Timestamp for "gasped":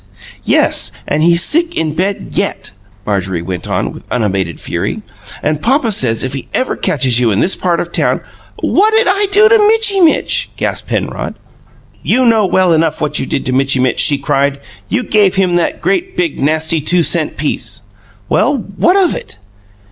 10.57-10.87